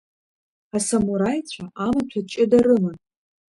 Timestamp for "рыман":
2.65-2.97